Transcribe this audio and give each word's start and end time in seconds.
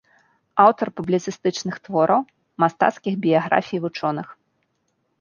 Аўтар 0.63 0.87
публіцыстычных 1.01 1.75
твораў, 1.89 2.21
мастацкіх 2.65 3.13
біяграфій 3.29 3.79
вучоных. 3.89 4.27